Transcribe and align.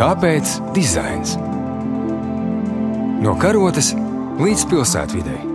Kāpēc 0.00 0.54
dizains? 0.72 1.34
No 3.20 3.34
karotes 3.36 3.90
līdz 4.40 4.64
pilsētvidai. 4.72 5.49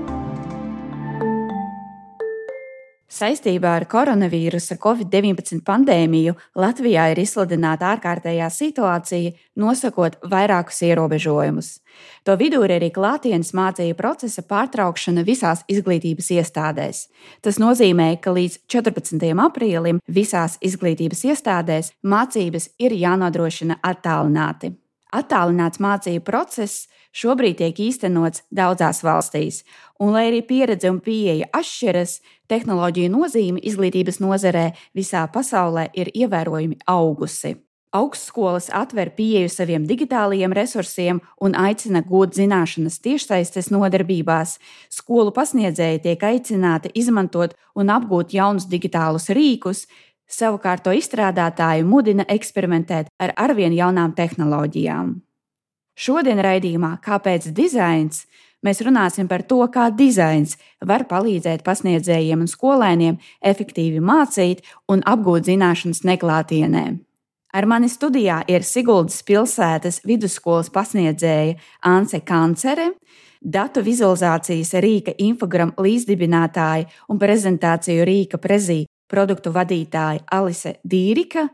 Saistībā 3.16 3.78
ar 3.78 3.86
koronavīrusa 3.88 4.76
Covid-19 4.84 5.62
pandēmiju 5.64 6.34
Latvijā 6.60 7.06
ir 7.14 7.22
izsludināta 7.22 7.94
ārkārtējā 7.94 8.50
situācija, 8.52 9.32
nosakot 9.56 10.18
vairākus 10.34 10.82
ierobežojumus. 10.90 11.70
To 12.28 12.36
vidū 12.36 12.60
ir 12.68 12.76
arī 12.76 12.92
klātienes 12.92 13.54
mācību 13.56 13.96
procesa 14.02 14.44
pārtraukšana 14.44 15.24
visās 15.24 15.64
izglītības 15.72 16.34
iestādēs. 16.42 17.06
Tas 17.40 17.62
nozīmē, 17.64 18.12
ka 18.20 18.36
līdz 18.36 18.66
14. 18.68 19.32
aprīlim 19.48 20.04
visās 20.12 20.60
izglītības 20.60 21.24
iestādēs 21.32 21.94
mācības 22.04 22.74
ir 22.84 23.00
jānodrošina 23.00 23.80
attālināti. 23.80 24.76
Attālināts 25.16 25.80
mācību 25.80 26.26
process 26.28 26.90
šobrīd 27.16 27.62
tiek 27.62 27.78
īstenots 27.88 28.44
daudzās 28.52 29.00
valstīs, 29.06 29.62
un, 30.00 30.12
lai 30.12 30.28
arī 30.30 30.42
pieredze 30.48 30.92
un 30.92 31.00
pieeja 31.04 31.48
atšķiras, 31.56 32.18
tehnoloģiju 32.52 33.14
nozīme 33.14 33.64
izglītības 33.64 34.20
nozarē 34.24 34.72
visā 34.98 35.24
pasaulē 35.32 35.88
ir 35.96 36.12
ievērojami 36.12 36.82
augusi. 36.92 37.56
Augstskolas 37.96 38.68
atver 38.76 39.14
pieeju 39.16 39.48
saviem 39.54 39.86
digitālajiem 39.88 40.52
resursiem 40.58 41.22
un 41.40 41.54
aicina 41.56 42.02
gūt 42.04 42.36
zināšanas 42.36 42.98
tiešsaistes 43.06 43.70
nodarbībās. 43.72 44.58
Skolu 44.92 45.32
pasniedzēji 45.32 46.02
tiek 46.04 46.26
aicināti 46.28 46.92
izmantot 47.00 47.56
un 47.72 47.94
apgūt 47.96 48.36
jaunus 48.36 48.68
digitālus 48.68 49.30
rīkus, 49.32 49.86
savukārt 50.28 50.84
to 50.86 50.94
izstrādātāji 50.96 51.86
mudina 51.86 52.26
eksperimentēt 52.30 53.12
ar 53.20 53.34
arvien 53.38 53.74
jaunām 53.74 54.16
tehnoloģijām. 54.18 55.16
Šodien 55.96 56.42
raidījumā 56.44 56.98
Kāpēc 57.04 57.52
dizains? 57.56 58.26
Mēs 58.66 58.82
runāsim 58.82 59.28
par 59.30 59.44
to, 59.46 59.62
kā 59.70 59.92
dizains 59.94 60.58
var 60.82 61.06
palīdzēt 61.08 61.62
pasniedzējiem 61.64 62.42
un 62.44 62.50
skolēniem 62.50 63.20
efektīvi 63.46 64.02
mācīt 64.02 64.64
un 64.90 65.04
apgūt 65.06 65.46
zināšanas 65.52 66.02
neklātienē. 66.08 66.86
Ar 67.56 67.68
mani 67.70 67.88
studijā 67.88 68.42
ir 68.52 68.66
Siguldas 68.68 69.22
pilsētas 69.24 70.02
vidusskolas 70.04 70.72
pasniedzēja 70.74 71.56
Anse 71.88 72.20
Kancere, 72.26 72.90
datu 73.40 73.86
vizualizācijas 73.86 74.74
rīka 74.84 75.14
infogramu 75.22 75.78
līdzdibinātāja 75.86 76.90
un 77.08 77.22
prezentāciju 77.22 78.10
rīka 78.10 78.42
prezī 78.42 78.82
produktu 79.12 79.54
vadītāja 79.56 80.24
Alise 80.36 80.78
Dīrika 80.84 81.48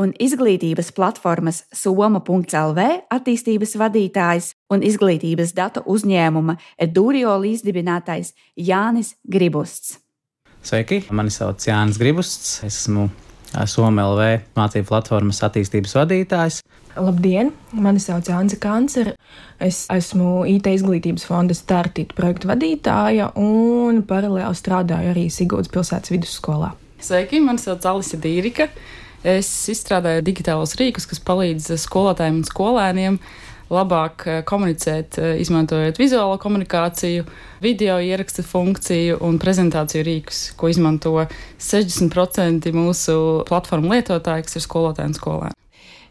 un 0.00 0.12
izglītības 0.20 0.92
platformas 0.96 1.62
Soma.CLV 1.76 2.86
attīstības 3.12 3.76
vadītājs 3.80 4.52
un 4.72 4.84
izglītības 4.86 5.52
datu 5.56 5.82
uzņēmuma 5.86 6.56
Edurio 6.80 7.36
līdzdibinātais 7.42 8.32
Jānis 8.56 9.16
Gribusts. 9.28 9.98
Sveiki, 10.62 11.02
mani 11.10 11.32
sauc 11.34 11.60
Jānis 11.66 11.98
Gribusts. 11.98 12.60
Esmu 12.66 13.08
SOMLV 13.52 14.22
mācību 14.56 14.88
platformas 14.88 15.42
attīstības 15.44 15.96
vadītājs. 15.98 16.60
Labdien, 16.96 17.52
mani 17.72 18.00
sauc 18.00 18.28
Anna 18.32 18.58
Kancere. 18.60 19.16
Es 19.60 19.84
esmu 19.92 20.44
IT 20.48 20.68
izglītības 20.72 21.24
fonda 21.28 21.56
startīta 21.56 22.16
projektu 22.16 22.50
vadītāja 22.52 23.32
un 23.40 24.02
paralēli 24.08 24.56
strādāju 24.56 25.12
arī 25.12 25.26
Sigūdas 25.32 25.72
pilsētas 25.72 26.12
vidusskolā. 26.14 26.72
Sveiki, 27.02 27.40
mani 27.42 27.58
sauc 27.58 27.82
Alisa 27.90 28.18
Dīrika. 28.20 28.68
Es 29.26 29.48
izstrādāju 29.70 30.22
digitālos 30.26 30.76
rīkus, 30.78 31.08
kas 31.10 31.18
palīdz 31.22 31.72
skolotājiem 31.82 32.40
un 32.40 32.46
skolēniem 32.46 33.16
labāk 33.72 34.26
eh, 34.28 34.40
komunicēt, 34.46 35.18
eh, 35.18 35.32
izmantojot 35.42 35.98
vizuālo 35.98 36.36
komunikāciju, 36.42 37.24
video 37.64 37.96
ieraksta 37.98 38.44
funkciju 38.46 39.18
un 39.26 39.40
prezentāciju 39.42 40.06
rīkus, 40.06 40.44
ko 40.58 40.70
izmanto 40.70 41.16
60% 41.58 42.70
mūsu 42.76 43.18
platformu 43.50 43.96
lietotāji, 43.96 44.46
kas 44.46 44.60
ir 44.60 44.66
skolotāji 44.68 45.10
un 45.10 45.18
skolēni. 45.18 45.61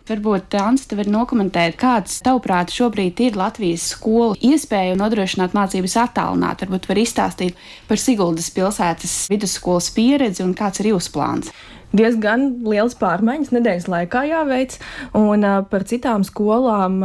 Varbūt 0.10 0.56
Ants, 0.58 0.88
te 0.90 0.98
var 0.98 1.08
nokomentēt, 1.12 1.76
kāds, 1.80 2.18
tavuprāt, 2.26 2.74
šobrīd 2.74 3.20
ir 3.22 3.38
Latvijas 3.38 3.92
skolu 3.94 4.34
iespēja 4.42 4.98
nodrošināt 5.00 5.54
mācības 5.56 5.98
attālināt. 6.02 6.66
Varbūt 6.66 6.90
var 6.90 7.02
izstāstīt 7.04 7.60
par 7.88 8.02
Siguldas 8.02 8.50
pilsētas 8.56 9.16
vidusskolas 9.32 9.92
pieredzi 9.96 10.44
un 10.46 10.56
kāds 10.58 10.82
ir 10.82 10.92
jūsu 10.96 11.14
plāns 11.16 11.54
diezgan 11.98 12.48
liels 12.68 12.96
pārmaiņas 13.00 13.54
nedēļas 13.56 13.88
laikā 13.92 14.26
jāveic. 14.30 14.78
Un 15.18 15.46
par 15.72 15.88
citām 15.90 16.26
skolām 16.28 17.00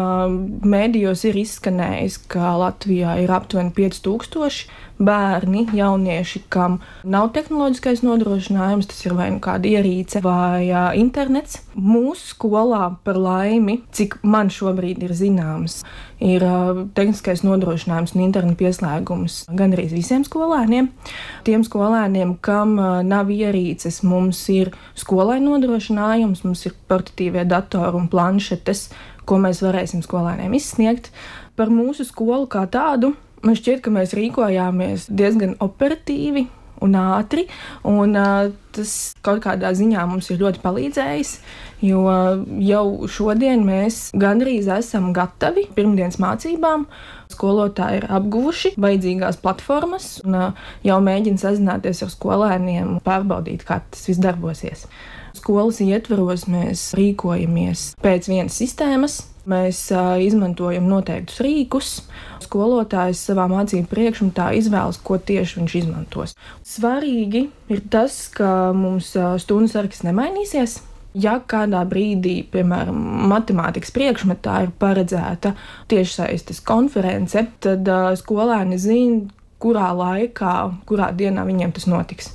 mēdījos 0.66 1.26
ir 1.30 1.40
izskanējis, 1.42 2.20
ka 2.32 2.56
Latvijā 2.62 3.18
ir 3.24 3.32
aptuveni 3.34 3.74
5000 3.76 4.84
bērni, 4.98 5.66
jaunieši, 5.76 6.42
kam 6.52 6.78
nav 7.04 7.30
tehnoloģiskais 7.36 8.02
nodrošinājums, 8.06 8.88
tas 8.90 9.02
ir 9.04 9.16
vai 9.18 9.28
nu 9.34 9.40
kāda 9.44 9.68
ierīce 9.68 10.22
vai 10.24 10.70
uh, 10.70 10.88
internets. 10.96 11.60
Mūsu 11.76 12.32
skolā, 12.32 12.94
par 13.04 13.20
laimi, 13.20 13.82
cik 13.92 14.20
man 14.24 14.48
šobrīd 14.52 15.04
ir 15.04 15.12
zināms, 15.16 15.82
ir 16.22 16.44
tehniskais 16.96 17.42
nodrošinājums 17.44 18.14
un 18.16 18.24
interneta 18.24 18.58
pieslēgums 18.60 19.42
gan 19.56 19.74
arī 19.76 19.88
visiem 19.92 20.24
skolēniem. 20.26 20.88
Tiem 21.44 21.64
skolēniem, 21.66 22.36
kam 22.44 22.76
nav 23.06 23.32
ierīces, 23.32 24.02
mums 24.06 24.40
ir 24.52 24.72
skolai 24.96 25.38
nodrošinājums, 25.44 26.44
mums 26.46 26.64
ir 26.68 26.76
portatīvie 26.88 27.44
datori 27.48 28.00
un 28.00 28.08
planšetes, 28.12 28.88
ko 29.28 29.40
mēs 29.42 29.60
varēsim 29.64 30.04
skolēniem 30.06 30.56
izsniegt. 30.56 31.12
Par 31.56 31.72
mūsu 31.72 32.06
skolu 32.08 32.48
kā 32.52 32.64
tādu 32.70 33.14
man 33.46 33.56
šķiet, 33.58 33.82
ka 33.84 33.92
mēs 33.94 34.14
rīkojāmies 34.16 35.08
diezgan 35.12 35.56
operatīvi 35.62 36.46
un 36.84 36.96
ātri. 37.00 37.46
Un, 37.88 38.16
uh, 38.16 38.52
tas 38.76 38.92
kaut 39.26 39.42
kādā 39.44 39.72
ziņā 39.76 40.04
mums 40.08 40.30
ir 40.30 40.40
ļoti 40.42 40.62
palīdzējis, 40.62 41.32
jo 41.86 42.02
jau 42.64 42.86
šodien 43.10 43.64
mēs 43.66 44.10
gandrīz 44.16 44.70
esam 44.78 45.12
gatavi 45.16 45.66
pirmdienas 45.76 46.20
mācībām. 46.22 46.86
Skolotāji 47.32 48.02
ir 48.02 48.08
apguvuši 48.16 48.74
vajadzīgās 48.78 49.40
platformas 49.42 50.20
un 50.22 50.38
uh, 50.38 50.66
jau 50.86 51.00
mēģina 51.02 51.42
sazināties 51.42 52.04
ar 52.06 52.12
skolēniem, 52.12 52.98
pārbaudīt, 53.06 53.66
kā 53.66 53.80
tas 53.90 54.06
viss 54.06 54.22
darbosies. 54.22 54.86
Skolas 55.36 55.82
ietvaros 55.84 56.46
mēs 56.48 56.92
rīkojamies 56.96 57.90
pēc 58.00 58.30
vienas 58.30 58.56
sistēmas, 58.56 59.18
Mēs 59.46 59.78
izmantojam 60.26 60.88
noteiktus 60.90 61.38
rīkus. 61.44 61.90
Skolotājs 62.42 63.20
savā 63.28 63.46
mācību 63.50 63.86
priekšmetā 63.92 64.48
izvēlas, 64.58 64.98
ko 64.98 65.20
tieši 65.22 65.60
viņš 65.60 65.76
izmantos. 65.80 66.34
Svarīgi 66.66 67.44
ir 67.70 67.82
tas, 67.90 68.18
ka 68.34 68.72
mums 68.74 69.12
stundu 69.42 69.70
saraksts 69.70 70.06
nemainīsies. 70.06 70.80
Ja 71.16 71.38
kādā 71.40 71.80
brīdī, 71.88 72.42
piemēram, 72.52 72.98
matemātikas 73.30 73.94
priekšmetā 73.94 74.58
ir 74.66 74.74
paredzēta 74.82 75.54
tiešsaistes 75.88 76.60
konference, 76.66 77.46
tad 77.64 77.88
skolēni 78.20 78.76
zina, 78.82 79.22
kurā 79.62 79.92
laikā, 79.96 80.56
kurā 80.90 81.12
dienā 81.16 81.46
viņiem 81.48 81.72
tas 81.78 81.88
notiks. 81.88 82.34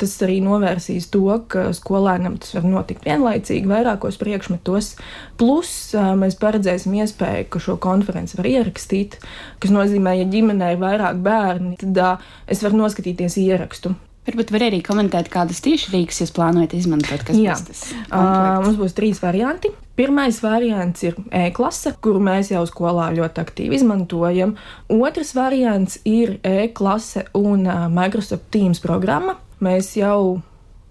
Tas 0.00 0.14
arī 0.26 0.40
novērsīs 0.44 1.10
to, 1.14 1.26
ka 1.50 1.68
skolēnam 1.76 2.38
tas 2.42 2.54
var 2.56 2.66
notikt 2.68 3.06
vienlaicīgi 3.08 3.70
vairākos 3.70 4.18
priekšmetos. 4.22 4.94
Plus 5.40 5.74
mēs 6.20 6.38
paredzēsim 6.40 6.96
iespēju, 7.02 7.50
ka 7.50 7.62
šo 7.62 7.76
konferenci 7.82 8.38
var 8.40 8.50
ierakstīt, 8.50 9.20
kas 9.62 9.74
nozīmē, 9.74 10.18
ja 10.20 10.30
ģimenē 10.30 10.74
ir 10.74 10.82
vairāk 10.82 11.22
bērni, 11.24 11.76
tad 11.80 12.02
es 12.50 12.64
varu 12.64 12.84
noskatīties 12.84 13.38
ierakstu. 13.44 13.94
Varbūt 14.24 14.54
var 14.54 14.62
arī 14.70 14.78
komentēt, 14.80 15.26
kādas 15.28 15.58
tieši 15.60 15.90
rīks 15.92 16.22
jūs 16.22 16.30
plānojat 16.32 16.72
izmantot. 16.78 17.28
Jā, 17.36 17.58
uh, 17.60 18.62
mums 18.64 18.78
būs 18.80 18.96
trīs 18.96 19.20
varianti. 19.20 19.68
Pirmais 19.98 20.38
variants 20.42 21.04
ir 21.04 21.18
e-klase, 21.28 21.92
kuru 22.02 22.22
mēs 22.24 22.48
jau 22.50 22.64
skolā 22.66 23.10
ļoti 23.14 23.42
aktīvi 23.44 23.76
izmantojam. 23.76 24.56
Otrs 24.90 25.34
variants 25.36 26.00
ir 26.08 26.38
e-klase 26.40 27.26
un 27.36 27.68
Microsoft 27.92 28.48
Teams 28.54 28.80
programma, 28.82 29.36
Mēs 29.62 29.92
jau 29.98 30.40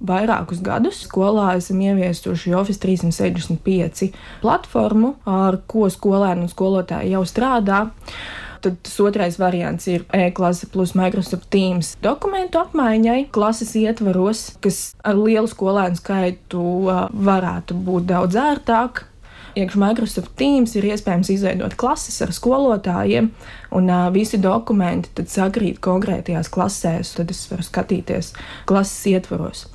vairākus 0.04 0.62
gadus 0.64 1.04
skolā 1.08 1.54
esam 1.58 1.82
ieviesuši 1.84 2.54
Office 2.60 2.82
365 2.84 4.12
platformu, 4.44 5.16
ar 5.26 5.62
ko 5.68 5.90
skolēni 5.92 6.48
un 6.48 6.52
skolotāji 6.52 7.14
jau 7.16 7.24
strādā. 7.28 7.86
Tad 8.64 8.78
tas 8.80 8.94
otrais 9.04 9.36
variants 9.40 9.90
ir 9.92 10.06
e-klase 10.16 10.70
plus 10.72 10.94
Microsoft 10.96 11.50
Teams 11.52 11.98
dokumentu 12.04 12.62
apmaiņai 12.62 13.26
klases 13.36 13.74
ietvaros, 13.76 14.54
kas 14.64 14.94
ar 15.04 15.20
lielu 15.20 15.50
skolēnu 15.52 16.00
skaitu 16.00 16.64
varētu 17.12 17.76
būt 17.76 18.08
daudz 18.14 18.40
ērtāk. 18.40 19.04
Iekšā 19.54 19.78
Microsoft 19.78 20.32
Teams 20.40 20.72
ir 20.74 20.88
iespējams 20.90 21.30
izveidot 21.30 21.76
klases 21.78 22.16
ar 22.26 22.32
skolotājiem, 22.34 23.28
un 23.78 23.92
uh, 23.92 24.08
visi 24.14 24.40
dokumenti 24.42 25.12
tad 25.20 25.30
sakrīt 25.30 25.78
konkrētajās 25.84 26.50
klasēs. 26.54 27.14
Tad 27.20 27.30
es 27.30 27.44
varu 27.52 27.66
skatīties 27.66 28.32
klases 28.70 29.06
ietvaros. 29.14 29.68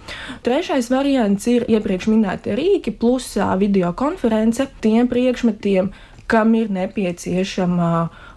Trešais 0.46 0.90
variants 0.90 1.46
ir 1.50 1.68
iepriekš 1.70 2.10
minētie 2.10 2.58
rīki 2.58 2.96
plus 2.98 3.30
uh, 3.38 3.54
video 3.60 3.92
konference 3.94 4.66
tiem 4.82 5.06
priekšmetiem, 5.10 5.92
kam 6.28 6.52
ir 6.58 6.74
nepieciešama 6.74 7.92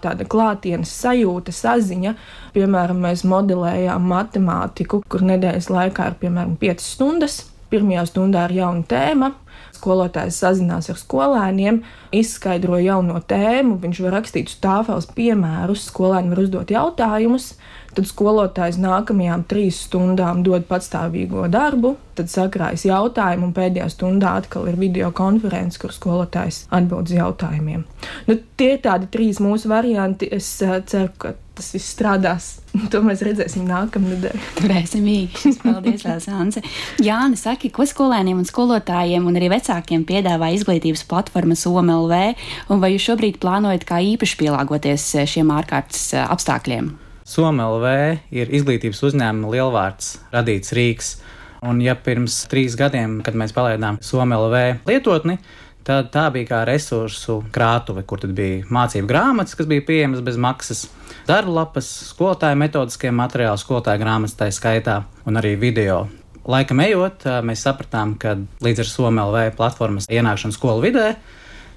tāda 0.06 0.30
klātienes 0.30 0.94
sajūta, 0.94 1.52
saziņa. 1.56 2.14
Piemēram, 2.54 3.02
mēs 3.02 3.26
modelējām 3.28 4.06
matemātiku, 4.14 5.02
kur 5.10 5.26
nedēļas 5.26 5.74
laikā 5.74 6.12
ir 6.12 6.22
piemēram 6.22 6.54
5 6.62 6.86
stundas. 6.86 7.42
Pirmajā 7.72 8.06
stundā 8.10 8.46
ir 8.50 8.58
jauna 8.62 8.84
tēma, 8.84 9.32
skolotājs 9.82 10.38
sazinās 10.44 10.92
ar 10.94 11.00
skolēniem, 11.02 11.82
izskaidro 12.14 12.78
jauno 12.82 13.20
tēmu, 13.26 13.80
viņš 13.82 14.02
var 14.06 14.20
rakstīt 14.20 14.52
uz 14.54 14.58
tāfeles 14.62 15.10
piemērus, 15.18 15.90
skolēni 15.90 16.32
var 16.32 16.44
uzdot 16.46 16.72
jautājumus, 16.72 17.56
tad 17.96 18.08
skolotājs 18.08 18.80
nākamajām 18.82 19.44
trīs 19.50 19.82
stundām 19.88 20.46
dod 20.46 20.68
patstāvīgo 20.70 21.48
darbu, 21.52 21.96
tad 22.16 22.32
sakrājas 22.32 22.86
jautājumu, 22.88 23.50
un 23.50 23.56
pēdējā 23.58 23.90
stundā 23.92 24.38
atkal 24.40 24.70
ir 24.72 24.80
video 24.80 25.12
konference, 25.16 25.80
kur 25.82 25.92
skolotājs 25.96 26.66
atbild 26.72 27.12
uz 27.12 27.18
jautājumiem. 27.18 27.86
Nu, 28.30 28.38
tie 28.60 28.76
ir 28.78 28.84
tādi 28.86 29.10
trīs 29.12 29.42
mūsu 29.44 29.72
varianti. 29.72 30.30
Es 30.32 30.54
uh, 30.64 30.80
ceru, 30.88 31.12
ka 31.20 31.36
tas 31.62 31.72
viss 31.76 31.94
strādās. 31.96 32.50
To 32.92 33.02
mēs 33.04 33.22
redzēsim 33.26 33.66
nākamnedēļ. 33.68 34.44
Turēsim 34.58 35.06
īsi. 35.12 35.52
Paldies, 35.60 36.06
Lēsāns. 36.08 36.58
Jāni, 37.04 37.38
saki, 37.40 37.70
ko 37.74 37.86
skolēniem 37.88 38.40
un 38.40 38.48
skolotājiem 38.48 39.28
un 39.28 39.38
arī 39.40 39.52
vecākiem 39.52 40.06
piedāvā 40.08 40.54
izglītības 40.56 41.04
platforma 41.12 41.58
SOMLV, 41.60 42.16
un 42.72 42.84
vai 42.84 42.94
jūs 42.94 43.10
šobrīd 43.10 43.42
plānojat 43.44 43.86
kā 43.88 44.00
īpaši 44.14 44.40
pielāgoties 44.40 45.08
šiem 45.30 45.52
ārkārtas 45.52 46.14
apstākļiem? 46.24 46.94
SOMLV 47.28 47.86
ir 48.40 48.56
izglītības 48.56 49.04
uzņēmuma 49.12 49.52
lielvārds, 49.52 50.16
radīts 50.34 50.74
Rīgas. 50.76 51.14
Un 51.68 51.84
ja 51.84 51.94
pirms 51.94 52.40
trīs 52.50 52.74
gadiem, 52.80 53.20
kad 53.22 53.36
mēs 53.38 53.54
palaidām 53.54 54.00
SOMLV 54.02 54.88
lietotni, 54.90 55.38
Tad 55.88 56.12
tā 56.14 56.28
bija 56.34 56.46
kā 56.46 56.62
resursu 56.70 57.40
krātuve, 57.54 58.04
kur 58.06 58.22
bija 58.30 58.62
mācību 58.70 59.10
grāmatas, 59.10 59.56
kas 59.58 59.70
bija 59.70 59.82
pieejamas 59.88 60.22
bez 60.22 60.38
maksas, 60.38 60.84
darba 61.26 61.56
lapas, 61.62 61.90
skolotāja 62.12 62.58
metodiskie 62.60 63.10
materiāli, 63.10 63.58
skolotāja 63.58 64.02
grāmatas 64.02 64.38
tā 64.38 64.52
skaitā 64.54 65.02
un 65.26 65.42
arī 65.42 65.56
video. 65.58 66.04
Laikam 66.46 66.82
ejot, 66.86 67.26
mēs 67.46 67.66
sapratām, 67.66 68.14
ka 68.22 68.36
līdz 68.66 68.84
ar 68.84 68.90
SOMLV 68.90 69.42
platformas 69.58 70.10
ienākšanu 70.10 70.58
skolu 70.58 70.86
vidē 70.86 71.16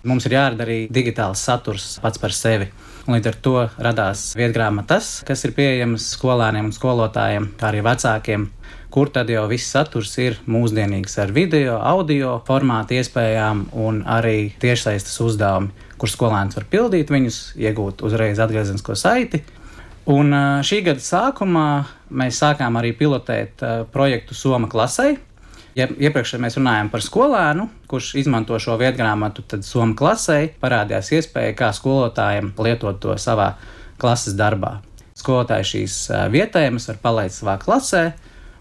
mums 0.05 0.27
ir 0.29 0.37
jārada 0.37 0.67
arī 0.67 0.79
digitāls 0.93 1.41
saturs 1.45 1.95
pats 2.05 2.21
par 2.21 2.33
sevi. 2.37 2.69
Un 3.05 3.17
līdz 3.17 3.29
ar 3.29 3.37
to 3.45 3.55
radās 3.85 4.31
vietgrāmatas, 4.37 5.19
kas 5.29 5.45
ir 5.45 5.53
pieejamas 5.57 6.07
skolēniem 6.17 6.71
un 6.71 6.77
skolotājiem, 6.77 7.51
kā 7.61 7.69
arī 7.71 7.83
vecākiem 7.85 8.47
kur 8.95 9.11
tad 9.11 9.27
jau 9.33 9.43
viss 9.51 9.73
saturs 9.75 10.13
ir 10.23 10.37
mūsdienīgs 10.47 11.17
ar 11.19 11.33
video, 11.35 11.81
audio 11.83 12.37
formātu 12.47 12.95
iespējām 12.95 13.65
un 13.83 14.05
arī 14.07 14.53
tiešsaistes 14.63 15.19
uzdevumi, 15.25 15.73
kur 15.99 16.13
skolēns 16.13 16.55
var 16.55 16.69
pildīt 16.71 17.11
viņus, 17.11 17.39
iegūt 17.59 18.05
uzreiz 18.07 18.39
atgriezenisko 18.39 18.95
saiti. 18.95 19.43
Un 20.15 20.31
šī 20.63 20.83
gada 20.87 21.03
sākumā 21.03 21.69
mēs 22.15 22.39
sākām 22.39 22.79
arī 22.79 22.93
pilotēt 22.95 23.65
projektu 23.91 24.37
Soma 24.39 24.71
klasē. 24.71 25.17
Ja 25.75 25.89
iepriekš 25.91 26.37
mēs 26.39 26.55
runājām 26.61 26.93
par 26.93 27.03
skolēnu, 27.03 27.67
kurš 27.91 28.13
izmanto 28.21 28.55
šo 28.63 28.77
vietgrāmatu, 28.79 29.43
tad 29.43 29.67
Somā 29.67 29.97
klasē 29.99 30.37
parādījās 30.63 31.11
iespēja, 31.17 31.57
kā 31.59 31.73
skolotājiem 31.75 32.53
lietot 32.63 33.01
to 33.03 33.17
savā 33.19 33.57
klases 33.99 34.37
darbā. 34.39 34.77
Skolotāji 35.19 35.67
šīs 35.73 35.99
vietējumas 36.31 36.87
var 36.93 37.03
palaist 37.03 37.43
savā 37.43 37.57
klasē, 37.63 38.05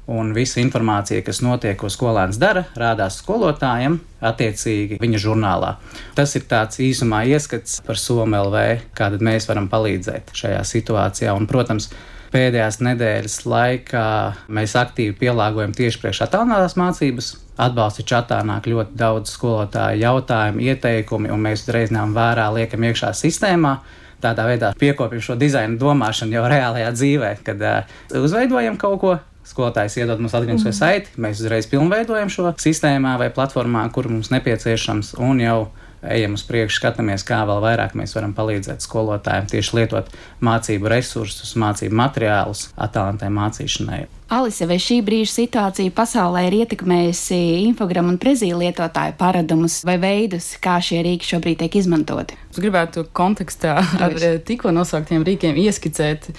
un 0.08 0.34
visa 0.36 0.60
informācija, 0.60 1.24
kas 1.24 1.40
notiek, 1.44 1.78
ko 1.80 1.90
skolēns 1.92 2.40
dara, 2.42 2.66
rādās 2.80 3.22
skolotājiem 3.22 4.00
attiecīgi 4.24 5.00
viņa 5.02 5.22
žurnālā. 5.24 5.76
Tas 6.18 6.36
ir 6.36 6.48
tāds 6.50 6.82
īsumā 6.84 7.24
ieskats 7.32 7.80
par 7.86 8.00
SOMLV, 8.00 8.58
kāda 8.98 9.22
mēs 9.24 9.48
varam 9.50 9.70
palīdzēt 9.72 10.34
šajā 10.36 10.60
situācijā. 10.68 11.36
Un, 11.38 11.48
protams, 11.48 11.90
pēdējās 12.34 12.82
nedēļas 12.84 13.40
laikā 13.48 14.06
mēs 14.52 14.76
aktīvi 14.80 15.16
pielāgojam 15.22 15.76
tieši 15.78 16.04
priekš 16.04 16.24
attālinātās 16.28 16.78
mācības. 16.80 17.34
Atbalsta 17.64 18.02
čatā 18.10 18.40
nāk 18.42 18.66
ļoti 18.66 18.98
daudz 18.98 19.36
skolotāju 19.36 20.02
jautājumu, 20.02 20.64
ieteikumi, 20.72 21.30
un 21.30 21.44
mēs 21.46 21.68
uzreiz 21.68 21.94
ņemam 21.94 22.16
vērā, 22.18 22.48
liekam 22.56 22.88
iekšā 22.90 23.12
sistēmā 23.16 23.78
tādā 24.24 24.46
veidā 24.48 24.72
piekopjam 24.80 25.22
šo 25.22 25.36
dizaina 25.36 25.76
domāšanu 25.80 26.38
jau 26.38 26.48
reālajā 26.50 26.90
dzīvē, 26.96 27.32
kad 27.46 27.64
uh, 27.68 27.96
uzveidojam 28.24 28.80
kaut 28.82 29.00
ko, 29.02 29.14
Skolotājs 29.48 29.98
iedod 30.00 30.22
mums 30.24 30.34
atgādinājumu 30.34 30.70
mm. 30.72 30.78
saiti, 30.78 31.16
mēs 31.20 31.42
uzreiz 31.44 31.68
pilnveidojam 31.72 32.32
šo 32.32 32.54
sistēmā 32.64 33.18
vai 33.20 33.32
platformā, 33.34 33.84
kur 33.96 34.08
mums 34.12 34.32
nepieciešams, 34.32 35.16
un 35.20 35.42
jau 35.44 35.58
ejam 36.04 36.36
uz 36.38 36.44
priekšu, 36.48 36.80
skatāmies, 36.80 37.24
kā 37.28 37.42
vēl 37.48 37.62
vairāk 37.64 37.96
mēs 37.98 38.16
varam 38.16 38.34
palīdzēt 38.36 38.84
skolotājiem 38.84 39.48
tieši 39.52 39.78
lietot 39.78 40.10
mācību 40.44 40.92
resursus, 40.92 41.54
mācību 41.60 41.96
materiālus, 41.96 42.68
attālinātai 42.76 43.32
mācīšanai. 43.34 44.02
Alise, 44.34 44.66
vai 44.66 44.80
šī 44.82 44.98
brīža 45.06 45.32
situācija 45.34 45.94
pasaulē 45.94 46.48
ir 46.48 46.58
ietekmējusi 46.64 47.38
infogramu 47.68 48.14
un 48.16 48.20
prezīju 48.22 48.58
lietotāju 48.64 49.16
paradumus 49.20 49.82
vai 49.86 50.00
veidus, 50.02 50.54
kā 50.64 50.80
šie 50.84 51.04
rīki 51.06 51.30
šobrīd 51.36 51.62
tiek 51.62 51.78
izmantoti? 51.84 52.40
Es 52.50 52.60
gribētu 52.64 53.06
kontekstā 53.14 53.78
ar 54.08 54.18
tikko 54.48 54.74
nosauktiem 54.74 55.26
rīkiem 55.28 55.60
ieskicēt 55.68 56.32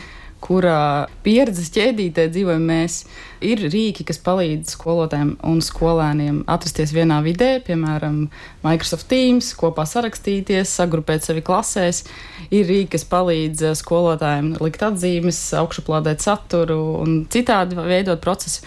kurā 0.44 1.08
pieredzes 1.25 1.70
ķēdītē 1.73 2.26
dzīvojam 2.32 2.64
mēs, 2.69 2.99
ir 3.44 3.62
rīki, 3.73 4.05
kas 4.08 4.20
palīdz 4.25 4.75
skolotājiem 4.76 5.35
un 5.49 5.61
skolēniem 5.64 6.43
atrasties 6.50 6.93
vienā 6.96 7.20
vidē, 7.25 7.56
piemēram, 7.64 8.26
Microsoft 8.64 9.08
Teams, 9.12 9.52
kopā 9.58 9.87
sarakstīties, 9.88 10.73
sagrupēt 10.81 11.25
sevi 11.25 11.44
klasēs. 11.44 12.05
Ir 12.50 12.69
rīki, 12.69 12.94
kas 12.96 13.06
palīdz 13.08 13.70
skolotājiem 13.81 14.55
likt 14.64 14.85
atzīmes, 14.85 15.41
augšuplādēt 15.61 16.25
saturu 16.25 16.81
un 17.00 17.23
citādi 17.32 17.81
veidot 17.81 18.20
procesu. 18.25 18.64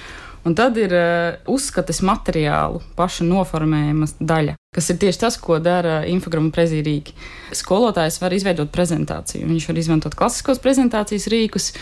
Un 0.48 0.56
tad 0.56 0.78
ir 0.80 0.94
uh, 0.96 1.36
uzskates 1.52 2.00
materiālu 2.08 2.80
paša 2.96 3.26
noformējuma 3.28 4.08
daļa, 4.24 4.56
kas 4.72 4.92
ir 4.94 5.00
tieši 5.02 5.24
tas, 5.26 5.38
ko 5.44 5.58
dara 5.60 6.00
infogramma 6.08 6.54
prezīrīki. 6.56 7.16
Skolotājs 7.58 8.22
var 8.22 8.36
izveidot 8.36 8.72
prezentāciju. 8.72 9.50
Viņš 9.50 9.68
var 9.68 9.82
izmantot 9.82 10.16
klasiskos 10.16 10.62
prezentācijas 10.64 11.28
rīkus, 11.34 11.74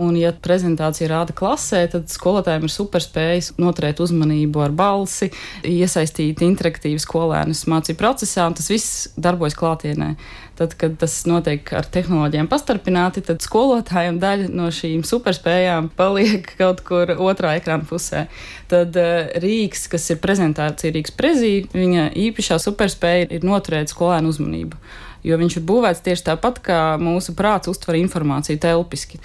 Un, 0.00 0.14
ja 0.16 0.30
prezentācija 0.32 1.10
rāda 1.10 1.34
klasē, 1.36 1.82
tad 1.90 2.08
skolotājiem 2.12 2.64
ir 2.66 2.72
superspējas 2.72 3.50
noturēt 3.60 4.00
uzmanību 4.00 4.62
ar 4.64 4.74
balsi, 4.76 5.30
iesaistīt 5.66 6.40
interaktīvi 6.46 7.00
skolēnus 7.02 7.66
mācību 7.70 8.00
procesā, 8.00 8.46
un 8.48 8.56
tas 8.56 8.70
viss 8.72 9.10
darbojas 9.20 9.58
klātienē. 9.58 10.14
Tad, 10.60 10.74
kad 10.76 10.98
tas 11.00 11.14
notiek 11.24 11.70
ar 11.72 11.86
tehnoloģijām 11.88 12.44
pastarpināti, 12.50 13.22
tad 13.24 13.40
skolotājiem 13.40 14.18
daļa 14.20 14.50
no 14.52 14.66
šīm 14.68 15.06
superspējām 15.08 15.86
paliek 15.96 16.50
kaut 16.60 16.82
kur 16.84 17.14
otrā 17.16 17.54
ekrāna 17.56 17.88
pusē. 17.88 18.26
Tad 18.68 18.98
uh, 19.00 19.30
Rīgas, 19.40 19.86
kas 19.88 20.10
ir 20.12 20.20
prezentācija 20.20 20.92
Rīgas 20.92 21.16
prezī, 21.16 21.54
viņa 21.72 22.10
īpašā 22.26 22.58
superspēja 22.60 23.30
ir 23.38 23.46
noturēt 23.48 23.94
skolēnu 23.94 24.34
uzmanību. 24.34 24.76
Jo 25.24 25.40
viņš 25.40 25.56
ir 25.56 25.64
būvēts 25.72 26.04
tieši 26.04 26.26
tāpat, 26.28 26.60
kā 26.68 26.82
mūsu 27.00 27.32
prāts 27.38 27.72
uztver 27.72 27.96
informāciju 28.02 28.60
telpiski. 28.60 29.20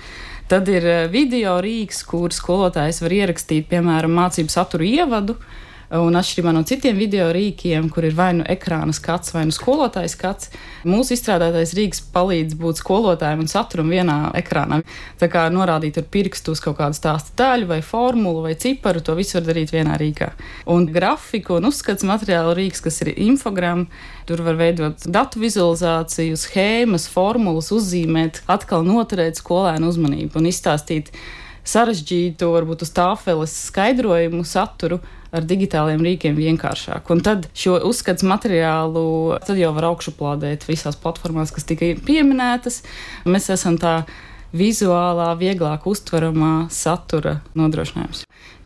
Tad 0.47 0.71
ir 0.71 0.87
eh, 0.87 1.03
video 1.11 1.57
rīks, 1.63 2.03
kur 2.07 2.31
skolotājs 2.31 3.01
var 3.03 3.19
ierakstīt, 3.19 3.67
piemēram, 3.71 4.15
mācību 4.23 4.55
saturu 4.55 4.87
ievadu. 4.87 5.35
Un 5.93 6.17
atšķirībā 6.17 6.49
no 6.55 6.63
citiem 6.65 6.97
video 6.97 7.27
rīkiem, 7.35 7.91
kur 7.93 8.07
ir 8.07 8.15
vai 8.17 8.31
nu 8.39 8.45
ekrāna 8.49 8.93
skats, 8.95 9.35
vai 9.35 9.43
nu 9.45 9.53
skolotāja 9.53 10.09
skats, 10.09 10.49
mūsu 10.89 11.13
izstrādātais 11.13 11.75
rīks 11.77 12.01
palīdz 12.15 12.57
būt 12.57 12.81
skolotājiem 12.81 13.43
un 13.43 13.51
saturam 13.51 13.93
vienā 13.93 14.17
ekrānā. 14.39 14.81
Tā 15.21 15.29
kā 15.29 15.45
norādīt 15.53 15.99
ar 16.01 16.07
pirkstu 16.09 16.55
uz 16.55 16.63
kaut 16.63 16.79
kādu 16.79 16.97
stāstu 16.97 17.37
daļu, 17.37 17.69
vai 17.69 17.79
formulu, 17.85 18.41
vai 18.47 18.55
ciparu, 18.57 19.03
to 19.05 19.13
visu 19.19 19.37
var 19.37 19.45
darīt 19.51 19.75
vienā 19.75 19.99
rīkā. 20.01 20.31
Un 20.73 20.89
grafiku 20.89 21.59
un 21.59 21.69
uzskats 21.69 22.07
materiālu 22.07 22.57
rīks, 22.57 22.81
kas 22.81 23.01
ir 23.05 23.13
infogramma, 23.13 23.85
tur 24.25 24.41
var 24.41 24.57
veidot 24.57 25.05
datu 25.05 25.43
vizualizāciju, 25.45 26.41
schēmas, 26.41 27.05
formulas, 27.13 27.69
uzzīmēt, 27.75 28.41
atkal 28.49 28.85
noturēt 28.87 29.37
skolēnu 29.37 29.93
uzmanību 29.93 30.41
un 30.41 30.49
izstāstīt 30.49 31.13
sarežģītu, 31.65 32.49
varbūt 32.53 32.85
uz 32.85 32.91
tāfeles 32.95 33.53
skaidrojumu 33.69 34.45
saturu 34.47 34.99
ar 35.35 35.45
digitāliem 35.47 36.03
rīkiem 36.05 36.37
vienkāršāk. 36.37 37.09
Un 37.11 37.23
tad 37.25 37.49
šo 37.57 37.79
uzskats 37.89 38.23
materiālu 38.27 39.35
jau 39.59 39.73
var 39.75 39.89
augšuplādēt 39.91 40.67
visās 40.69 40.97
platformās, 40.99 41.51
kas 41.55 41.67
tika 41.67 41.91
pieminētas. 42.05 42.83
Mēs 43.27 43.49
esam 43.53 43.79
tā 43.81 44.03
vizuālā, 44.55 45.33
vieglāk 45.39 45.87
uztveramā 45.89 46.69
satura 46.71 47.39
nodrošinājums. 47.57 48.23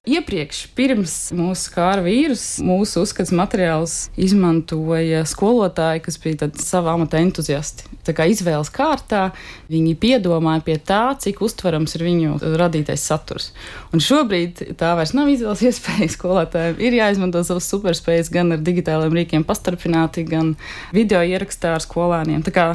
Iepriekš, 0.10 0.64
pirms 0.74 1.14
mūsu 1.38 1.70
kāra 1.76 2.02
vīrusa, 2.02 2.64
mūsu 2.66 3.04
uzskats 3.04 3.30
materiāls 3.36 3.96
izmantoja 4.18 5.22
skolotāji, 5.30 6.02
kas 6.06 6.18
bija 6.24 6.48
savā 6.58 6.96
amata 6.98 7.20
entuziasti. 7.22 7.86
Tā 8.08 8.16
kā 8.18 8.26
izvēles 8.32 8.72
kārtā 8.74 9.28
viņi 9.70 9.94
piedomāja 10.02 10.64
pie 10.66 10.78
tā, 10.82 11.02
cik 11.22 11.44
uztverams 11.46 11.94
ir 11.98 12.06
viņu 12.08 12.40
radītais 12.58 13.04
saturs. 13.06 13.52
Un 13.94 14.02
šobrīd 14.02 14.64
tā 14.80 14.96
vairs 14.98 15.14
nav 15.18 15.30
izvēles 15.30 15.62
iespēja 15.70 16.10
skolotājiem. 16.16 16.80
Ir 16.82 16.98
jāizmanto 17.02 17.44
savas 17.46 17.70
superspējas 17.70 18.34
gan 18.34 18.56
ar 18.56 18.64
digitāliem 18.66 19.14
rīkiem 19.20 19.46
pastarpināti, 19.46 20.26
gan 20.32 20.56
video 20.96 21.22
ierakstā 21.22 21.76
ar 21.78 21.86
skolēniem. 21.86 22.42
Tā 22.48 22.56
kā 22.56 22.68